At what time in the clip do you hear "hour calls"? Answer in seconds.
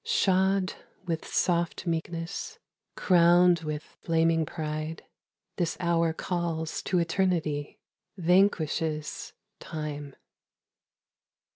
5.79-6.81